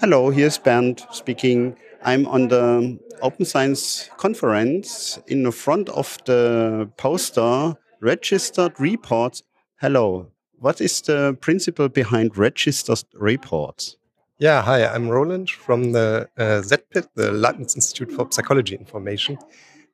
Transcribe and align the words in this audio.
Hello, 0.00 0.30
here's 0.30 0.58
Bernd 0.58 1.06
speaking. 1.12 1.76
I'm 2.02 2.26
on 2.26 2.48
the 2.48 2.98
Open 3.20 3.44
Science 3.44 4.10
conference 4.16 5.18
in 5.28 5.44
the 5.44 5.52
front 5.52 5.88
of 5.90 6.18
the 6.24 6.90
poster 6.96 7.76
registered 8.00 8.80
reports. 8.80 9.44
Hello, 9.80 10.26
what 10.58 10.80
is 10.80 11.00
the 11.02 11.36
principle 11.40 11.88
behind 11.88 12.36
registered 12.36 13.04
reports? 13.14 13.96
Yeah, 14.38 14.62
hi, 14.62 14.84
I'm 14.84 15.08
Roland 15.08 15.50
from 15.50 15.92
the 15.92 16.28
uh, 16.36 16.62
ZPID, 16.62 17.08
the 17.14 17.30
Leibniz 17.30 17.76
Institute 17.76 18.10
for 18.10 18.26
Psychology 18.30 18.74
Information. 18.74 19.38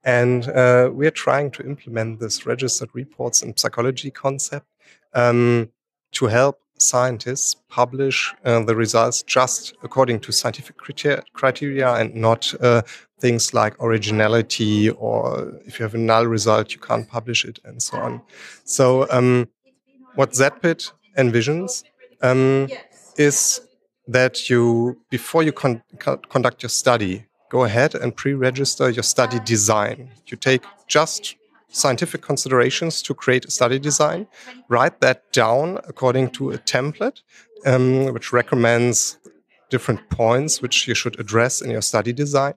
And 0.05 0.49
uh, 0.49 0.91
we're 0.91 1.11
trying 1.11 1.51
to 1.51 1.63
implement 1.67 2.21
this 2.21 2.47
registered 2.47 2.89
reports 2.95 3.43
in 3.43 3.57
psychology 3.59 4.11
concept 4.11 4.67
um, 5.13 5.71
to 6.13 6.27
help 6.27 6.61
scientists 6.81 7.57
publish 7.69 8.35
uh, 8.45 8.61
the 8.65 8.75
results 8.75 9.23
just 9.23 9.75
according 9.83 10.21
to 10.21 10.33
scientific 10.33 10.77
criteria 11.33 11.95
and 11.95 12.15
not 12.15 12.55
uh, 12.61 12.83
things 13.21 13.53
like 13.53 13.75
originality 13.83 14.91
or 14.91 15.53
if 15.67 15.79
you 15.79 15.83
have 15.83 15.95
a 15.95 15.99
null 15.99 16.27
result, 16.27 16.73
you 16.73 16.81
can't 16.81 17.09
publish 17.09 17.45
it 17.45 17.59
and 17.65 17.83
so 17.83 17.99
on. 17.99 18.23
So, 18.65 19.07
um, 19.11 19.49
what 20.15 20.33
ZPID 20.33 20.91
envisions 21.17 21.85
um, 22.23 22.69
is 23.17 23.61
that 24.07 24.49
you, 24.49 24.99
before 25.11 25.43
you 25.43 25.53
con 25.53 25.83
conduct 26.29 26.63
your 26.63 26.71
study, 26.71 27.27
go 27.51 27.65
ahead 27.65 27.95
and 27.95 28.17
pre-register 28.17 28.91
your 28.91 29.03
study 29.03 29.39
design. 29.45 30.11
You 30.27 30.37
take 30.37 30.65
just 30.87 31.37
scientific 31.79 32.23
considerations 32.23 33.03
to 33.03 33.15
create 33.15 33.45
a 33.45 33.51
study 33.51 33.79
design, 33.79 34.27
write 34.69 35.01
that 35.01 35.33
down 35.33 35.79
according 35.89 36.31
to 36.31 36.51
a 36.51 36.59
template, 36.59 37.23
um, 37.67 38.13
which 38.13 38.33
recommends 38.33 39.19
different 39.71 40.09
points 40.11 40.63
which 40.63 40.89
you 40.89 40.95
should 40.95 41.19
address 41.21 41.61
in 41.61 41.71
your 41.71 41.83
study 41.83 42.13
design. 42.13 42.55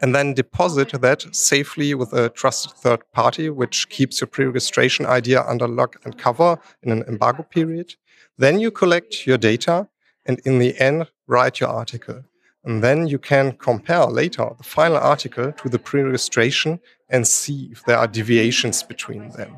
And 0.00 0.14
then 0.14 0.34
deposit 0.34 0.90
that 1.00 1.34
safely 1.34 1.94
with 1.94 2.12
a 2.12 2.28
trusted 2.30 2.72
third 2.72 3.00
party, 3.12 3.50
which 3.50 3.88
keeps 3.88 4.20
your 4.20 4.28
pre 4.28 4.46
registration 4.46 5.06
idea 5.06 5.42
under 5.42 5.68
lock 5.68 5.96
and 6.04 6.18
cover 6.18 6.58
in 6.82 6.90
an 6.90 7.02
embargo 7.04 7.44
period. 7.44 7.94
Then 8.36 8.58
you 8.58 8.70
collect 8.70 9.26
your 9.26 9.38
data 9.38 9.88
and 10.26 10.40
in 10.44 10.58
the 10.58 10.78
end, 10.80 11.08
write 11.26 11.60
your 11.60 11.68
article. 11.68 12.24
And 12.64 12.82
then 12.82 13.06
you 13.06 13.18
can 13.18 13.52
compare 13.52 14.06
later 14.06 14.50
the 14.56 14.64
final 14.64 14.96
article 14.96 15.52
to 15.52 15.68
the 15.68 15.78
pre-registration 15.78 16.80
and 17.12 17.28
see 17.28 17.68
if 17.70 17.84
there 17.84 17.98
are 17.98 18.08
deviations 18.08 18.82
between 18.82 19.30
them. 19.30 19.56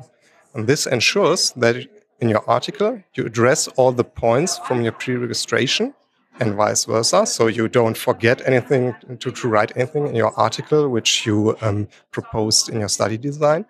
And 0.53 0.67
this 0.67 0.85
ensures 0.85 1.51
that 1.51 1.75
in 2.19 2.29
your 2.29 2.47
article, 2.49 3.01
you 3.15 3.25
address 3.25 3.67
all 3.69 3.91
the 3.91 4.03
points 4.03 4.57
from 4.59 4.81
your 4.81 4.91
pre-registration 4.91 5.93
and 6.39 6.55
vice 6.55 6.85
versa. 6.85 7.25
So 7.25 7.47
you 7.47 7.67
don't 7.67 7.97
forget 7.97 8.41
anything 8.45 8.95
to, 9.19 9.31
to 9.31 9.47
write 9.47 9.71
anything 9.75 10.07
in 10.07 10.15
your 10.15 10.37
article, 10.37 10.89
which 10.89 11.25
you 11.25 11.57
um, 11.61 11.87
proposed 12.11 12.69
in 12.69 12.79
your 12.79 12.89
study 12.89 13.17
design. 13.17 13.65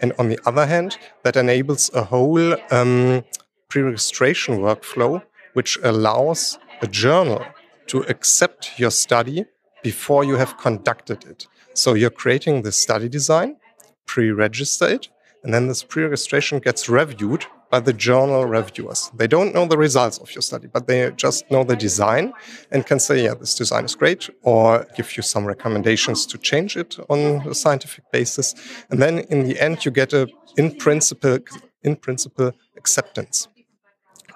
And 0.00 0.12
on 0.18 0.28
the 0.28 0.38
other 0.46 0.66
hand, 0.66 0.96
that 1.22 1.36
enables 1.36 1.92
a 1.94 2.04
whole 2.04 2.54
um, 2.70 3.24
pre-registration 3.68 4.58
workflow, 4.58 5.22
which 5.54 5.78
allows 5.82 6.58
a 6.82 6.86
journal 6.86 7.44
to 7.88 8.02
accept 8.08 8.78
your 8.78 8.90
study 8.90 9.46
before 9.84 10.24
you 10.24 10.34
have 10.34 10.58
conducted 10.58 11.24
it. 11.24 11.46
So 11.74 11.94
you're 11.94 12.18
creating 12.22 12.62
the 12.62 12.72
study 12.72 13.08
design, 13.08 13.56
pre-register 14.06 14.88
it, 14.88 15.08
and 15.44 15.54
then 15.54 15.68
this 15.68 15.84
pre-registration 15.84 16.58
gets 16.58 16.88
reviewed 16.88 17.46
by 17.70 17.80
the 17.80 17.92
journal 17.92 18.46
reviewers. 18.46 19.10
They 19.14 19.26
don't 19.26 19.52
know 19.54 19.66
the 19.66 19.76
results 19.76 20.18
of 20.18 20.34
your 20.34 20.42
study, 20.42 20.68
but 20.72 20.86
they 20.86 21.10
just 21.24 21.50
know 21.50 21.64
the 21.64 21.76
design 21.76 22.32
and 22.70 22.86
can 22.86 22.98
say, 22.98 23.24
yeah, 23.24 23.34
this 23.34 23.54
design 23.54 23.84
is 23.84 23.94
great, 23.94 24.30
or 24.42 24.86
give 24.96 25.16
you 25.16 25.22
some 25.22 25.44
recommendations 25.44 26.24
to 26.26 26.38
change 26.38 26.76
it 26.76 26.96
on 27.08 27.18
a 27.46 27.54
scientific 27.54 28.04
basis. 28.10 28.54
And 28.90 29.02
then 29.02 29.18
in 29.34 29.44
the 29.44 29.60
end, 29.60 29.84
you 29.84 29.90
get 29.90 30.12
a 30.12 30.28
in 30.56 30.76
principle, 30.76 31.38
in 31.82 31.96
principle 31.96 32.52
acceptance. 32.76 33.48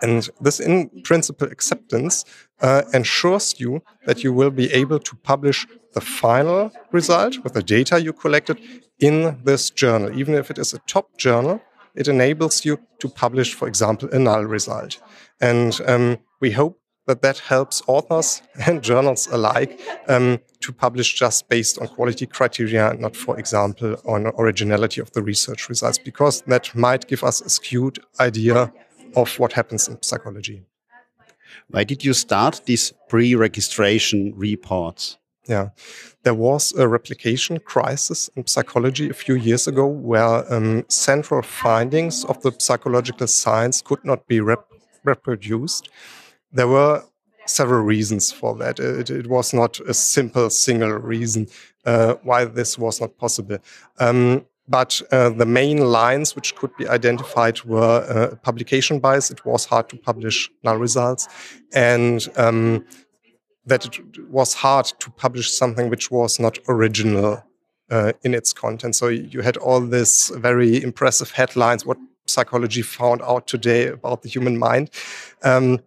And 0.02 0.28
this 0.40 0.60
in 0.60 0.90
principle 1.02 1.48
acceptance 1.48 2.24
uh, 2.60 2.82
ensures 2.92 3.58
you 3.58 3.82
that 4.06 4.22
you 4.22 4.32
will 4.32 4.50
be 4.50 4.72
able 4.72 4.98
to 5.00 5.16
publish 5.16 5.66
the 5.94 6.00
final 6.00 6.70
result 6.92 7.38
with 7.42 7.54
the 7.54 7.62
data 7.62 8.00
you 8.00 8.12
collected 8.12 8.58
in 9.00 9.38
this 9.44 9.70
journal. 9.70 10.16
Even 10.18 10.34
if 10.34 10.50
it 10.50 10.58
is 10.58 10.72
a 10.72 10.78
top 10.80 11.16
journal, 11.18 11.60
it 11.94 12.08
enables 12.08 12.64
you 12.64 12.78
to 13.00 13.08
publish, 13.08 13.54
for 13.54 13.66
example, 13.66 14.08
a 14.12 14.18
null 14.18 14.44
result. 14.44 15.00
And 15.40 15.80
um, 15.86 16.18
we 16.40 16.52
hope 16.52 16.80
that 17.06 17.22
that 17.22 17.38
helps 17.38 17.82
authors 17.86 18.42
and 18.66 18.82
journals 18.82 19.26
alike 19.32 19.80
um, 20.08 20.38
to 20.60 20.72
publish 20.72 21.14
just 21.14 21.48
based 21.48 21.78
on 21.78 21.88
quality 21.88 22.26
criteria, 22.26 22.94
not, 22.94 23.16
for 23.16 23.38
example, 23.38 23.96
on 24.06 24.26
originality 24.38 25.00
of 25.00 25.10
the 25.12 25.22
research 25.22 25.68
results, 25.68 25.98
because 25.98 26.42
that 26.42 26.74
might 26.74 27.08
give 27.08 27.24
us 27.24 27.40
a 27.40 27.48
skewed 27.48 27.98
idea 28.20 28.72
of 29.16 29.38
what 29.38 29.52
happens 29.52 29.88
in 29.88 30.02
psychology. 30.02 30.62
Why 31.68 31.84
did 31.84 32.04
you 32.04 32.14
start 32.14 32.62
these 32.64 32.92
pre-registration 33.08 34.34
reports? 34.36 35.18
Yeah, 35.46 35.70
there 36.24 36.34
was 36.34 36.74
a 36.74 36.86
replication 36.86 37.58
crisis 37.60 38.28
in 38.36 38.46
psychology 38.46 39.08
a 39.08 39.14
few 39.14 39.34
years 39.34 39.66
ago 39.66 39.86
where 39.86 40.52
um, 40.52 40.84
central 40.88 41.40
findings 41.40 42.24
of 42.26 42.42
the 42.42 42.52
psychological 42.58 43.26
science 43.26 43.80
could 43.80 44.04
not 44.04 44.26
be 44.26 44.40
rep 44.40 44.66
reproduced. 45.04 45.88
There 46.52 46.68
were 46.68 47.02
several 47.46 47.82
reasons 47.82 48.30
for 48.30 48.56
that. 48.56 48.78
It, 48.78 49.08
it, 49.08 49.26
was 49.26 49.54
not 49.54 49.80
a 49.80 49.94
simple 49.94 50.50
single 50.50 50.92
reason 50.92 51.46
uh, 51.86 52.16
why 52.22 52.44
this 52.44 52.78
was 52.78 53.00
not 53.00 53.16
possible. 53.16 53.58
Um, 53.98 54.44
but 54.68 55.00
uh, 55.10 55.30
the 55.30 55.46
main 55.46 55.78
lines 55.78 56.36
which 56.36 56.54
could 56.56 56.76
be 56.76 56.86
identified 56.88 57.62
were 57.64 58.04
uh, 58.08 58.36
publication 58.36 58.98
bias. 59.00 59.30
It 59.30 59.44
was 59.44 59.64
hard 59.64 59.88
to 59.88 59.96
publish 59.96 60.50
null 60.62 60.76
results, 60.76 61.28
and 61.72 62.28
um, 62.36 62.84
that 63.66 63.86
it 63.86 64.30
was 64.30 64.54
hard 64.54 64.86
to 64.98 65.10
publish 65.10 65.50
something 65.52 65.90
which 65.90 66.10
was 66.10 66.38
not 66.38 66.58
original 66.68 67.42
uh, 67.90 68.12
in 68.22 68.34
its 68.34 68.52
content. 68.52 68.94
So 68.96 69.08
you 69.08 69.40
had 69.40 69.56
all 69.56 69.80
this 69.80 70.30
very 70.36 70.82
impressive 70.82 71.30
headlines, 71.30 71.86
what 71.86 71.98
psychology 72.26 72.82
found 72.82 73.22
out 73.22 73.46
today 73.46 73.88
about 73.88 74.22
the 74.22 74.28
human 74.28 74.58
mind. 74.58 74.90
Um, 75.42 75.80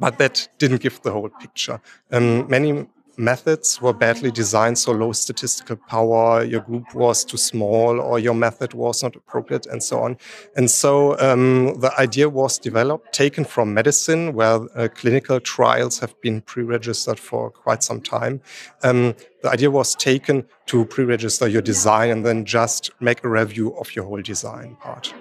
but 0.00 0.18
that 0.18 0.48
didn't 0.58 0.80
give 0.80 1.00
the 1.02 1.12
whole 1.12 1.28
picture. 1.28 1.80
Um, 2.10 2.48
many 2.48 2.86
methods 3.16 3.80
were 3.80 3.92
badly 3.92 4.30
designed, 4.30 4.78
so 4.78 4.92
low 4.92 5.12
statistical 5.12 5.76
power, 5.76 6.44
your 6.44 6.60
group 6.60 6.94
was 6.94 7.24
too 7.24 7.36
small, 7.36 8.00
or 8.00 8.18
your 8.18 8.34
method 8.34 8.74
was 8.74 9.02
not 9.02 9.16
appropriate, 9.16 9.66
and 9.66 9.82
so 9.82 10.00
on. 10.00 10.16
And 10.56 10.70
so 10.70 11.18
um, 11.18 11.80
the 11.80 11.92
idea 11.98 12.28
was 12.28 12.58
developed, 12.58 13.12
taken 13.12 13.44
from 13.44 13.74
medicine, 13.74 14.34
where 14.34 14.60
uh, 14.74 14.88
clinical 14.94 15.40
trials 15.40 15.98
have 16.00 16.18
been 16.20 16.40
pre 16.40 16.62
registered 16.62 17.18
for 17.18 17.50
quite 17.50 17.82
some 17.82 18.00
time. 18.00 18.40
Um, 18.82 19.14
the 19.42 19.50
idea 19.50 19.70
was 19.70 19.94
taken 19.94 20.46
to 20.66 20.84
pre 20.84 21.04
register 21.04 21.48
your 21.48 21.62
design 21.62 22.10
and 22.10 22.24
then 22.24 22.44
just 22.44 22.90
make 23.00 23.24
a 23.24 23.28
review 23.28 23.76
of 23.78 23.94
your 23.94 24.04
whole 24.04 24.22
design 24.22 24.76
part. 24.80 25.14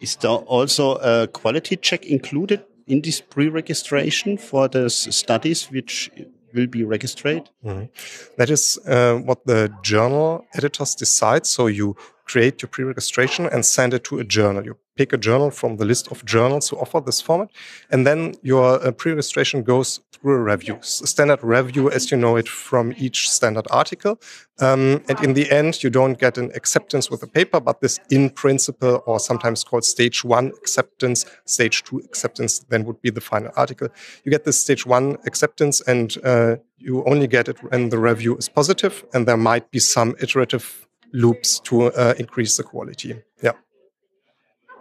Is 0.00 0.16
there 0.16 0.30
also 0.30 0.96
a 0.96 1.28
quality 1.28 1.76
check 1.76 2.04
included 2.04 2.64
in 2.86 3.02
this 3.02 3.20
pre-registration 3.20 4.36
for 4.36 4.68
the 4.68 4.90
studies 4.90 5.70
which 5.70 6.10
will 6.54 6.68
be 6.68 6.84
registered? 6.84 7.50
Mm 7.62 7.70
-hmm. 7.70 7.88
That 8.36 8.50
is 8.50 8.78
uh, 8.86 9.20
what 9.24 9.38
the 9.44 9.68
journal 9.82 10.46
editors 10.52 10.94
decide. 10.94 11.46
So 11.46 11.68
you 11.68 11.94
create 12.24 12.54
your 12.62 12.70
pre-registration 12.70 13.52
and 13.52 13.64
send 13.64 13.94
it 13.94 14.02
to 14.04 14.18
a 14.18 14.24
journal. 14.26 14.64
You 14.64 14.76
pick 14.96 15.12
a 15.12 15.18
journal 15.18 15.50
from 15.50 15.76
the 15.76 15.84
list 15.84 16.10
of 16.10 16.24
journals 16.24 16.68
who 16.68 16.76
offer 16.76 17.00
this 17.00 17.20
format, 17.20 17.48
and 17.90 18.06
then 18.06 18.34
your 18.42 18.84
uh, 18.86 18.90
pre-registration 18.92 19.62
goes 19.62 20.00
through 20.12 20.34
a 20.34 20.42
review, 20.42 20.76
a 20.76 21.06
standard 21.06 21.42
review 21.42 21.90
as 21.90 22.10
you 22.10 22.16
know 22.16 22.36
it 22.36 22.48
from 22.48 22.94
each 22.96 23.28
standard 23.30 23.66
article. 23.70 24.20
Um, 24.60 25.02
and 25.08 25.18
in 25.24 25.34
the 25.34 25.50
end, 25.50 25.82
you 25.82 25.90
don't 25.90 26.18
get 26.18 26.38
an 26.38 26.52
acceptance 26.54 27.10
with 27.10 27.20
the 27.20 27.26
paper, 27.26 27.58
but 27.58 27.80
this 27.80 27.98
in 28.10 28.30
principle, 28.30 29.02
or 29.06 29.18
sometimes 29.18 29.64
called 29.64 29.84
stage 29.84 30.24
one 30.24 30.52
acceptance, 30.58 31.26
stage 31.46 31.82
two 31.82 31.98
acceptance, 31.98 32.60
then 32.68 32.84
would 32.84 33.00
be 33.02 33.10
the 33.10 33.20
final 33.20 33.50
article. 33.56 33.88
You 34.24 34.30
get 34.30 34.44
this 34.44 34.60
stage 34.60 34.86
one 34.86 35.16
acceptance, 35.26 35.80
and 35.80 36.16
uh, 36.22 36.56
you 36.78 37.04
only 37.04 37.26
get 37.26 37.48
it 37.48 37.62
when 37.70 37.88
the 37.88 37.98
review 37.98 38.36
is 38.36 38.48
positive, 38.48 39.04
and 39.12 39.26
there 39.26 39.36
might 39.36 39.70
be 39.70 39.78
some 39.78 40.14
iterative 40.20 40.86
loops 41.12 41.58
to 41.60 41.86
uh, 41.92 42.14
increase 42.18 42.56
the 42.56 42.62
quality. 42.62 43.22
Yeah. 43.42 43.52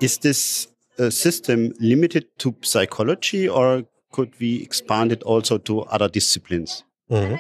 Is 0.02 0.18
this 0.18 0.68
system 1.10 1.74
limited 1.80 2.26
to 2.40 2.56
psychology 2.62 3.48
or 3.48 3.84
could 4.12 4.34
we 4.40 4.62
expand 4.62 5.12
it 5.12 5.24
also 5.24 5.58
to 5.58 5.82
other 5.82 6.10
disciplines? 6.10 6.84
Mm 7.10 7.18
-hmm. 7.18 7.40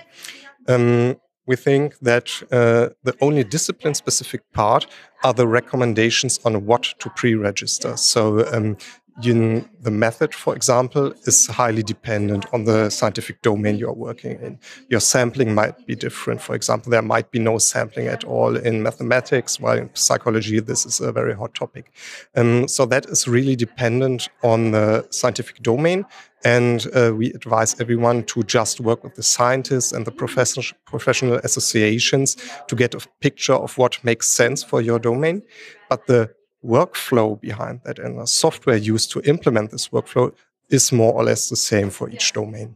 um, 0.67 1.15
we 1.45 1.55
think 1.55 1.97
that 1.99 2.43
uh, 2.51 2.89
the 3.03 3.13
only 3.19 3.43
discipline 3.43 3.93
specific 3.93 4.41
part 4.53 4.87
are 5.23 5.33
the 5.33 5.47
recommendations 5.47 6.39
on 6.45 6.65
what 6.65 6.83
to 6.99 7.09
pre 7.09 7.35
register. 7.35 7.97
So 7.97 8.45
um, 8.53 8.77
you, 9.21 9.67
the 9.81 9.91
method, 9.91 10.33
for 10.33 10.55
example, 10.55 11.13
is 11.23 11.47
highly 11.47 11.83
dependent 11.83 12.45
on 12.53 12.63
the 12.63 12.89
scientific 12.89 13.41
domain 13.41 13.77
you're 13.77 13.93
working 13.93 14.39
in. 14.41 14.59
Your 14.89 14.99
sampling 14.99 15.53
might 15.53 15.85
be 15.85 15.95
different. 15.95 16.41
For 16.41 16.55
example, 16.55 16.91
there 16.91 17.01
might 17.01 17.31
be 17.31 17.39
no 17.39 17.57
sampling 17.57 18.07
at 18.07 18.23
all 18.23 18.55
in 18.55 18.81
mathematics, 18.83 19.59
while 19.59 19.77
in 19.77 19.89
psychology, 19.93 20.59
this 20.59 20.85
is 20.85 21.01
a 21.01 21.11
very 21.11 21.35
hot 21.35 21.53
topic. 21.53 21.91
Um, 22.35 22.67
so 22.67 22.85
that 22.85 23.05
is 23.07 23.27
really 23.27 23.55
dependent 23.55 24.29
on 24.43 24.71
the 24.71 25.05
scientific 25.09 25.61
domain. 25.61 26.05
And 26.43 26.87
uh, 26.95 27.13
we 27.15 27.31
advise 27.33 27.79
everyone 27.79 28.23
to 28.23 28.41
just 28.43 28.79
work 28.79 29.03
with 29.03 29.15
the 29.15 29.23
scientists 29.23 29.91
and 29.91 30.07
the 30.07 30.11
professional, 30.11 30.65
professional 30.85 31.35
associations 31.43 32.35
to 32.67 32.75
get 32.75 32.95
a 32.95 33.07
picture 33.19 33.53
of 33.53 33.77
what 33.77 34.03
makes 34.03 34.27
sense 34.27 34.63
for 34.63 34.81
your 34.81 34.97
domain. 34.97 35.43
But 35.89 36.07
the 36.07 36.33
workflow 36.63 37.39
behind 37.39 37.81
that 37.85 37.99
and 37.99 38.19
the 38.19 38.25
software 38.25 38.77
used 38.77 39.11
to 39.11 39.21
implement 39.21 39.71
this 39.71 39.89
workflow 39.89 40.33
is 40.69 40.91
more 40.91 41.13
or 41.13 41.23
less 41.23 41.49
the 41.49 41.55
same 41.55 41.89
for 41.89 42.09
each 42.09 42.33
domain. 42.33 42.75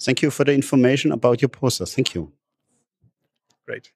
Thank 0.00 0.22
you 0.22 0.30
for 0.30 0.44
the 0.44 0.52
information 0.52 1.12
about 1.12 1.40
your 1.40 1.48
poster. 1.48 1.86
Thank 1.86 2.14
you. 2.14 2.32
Great. 3.66 3.92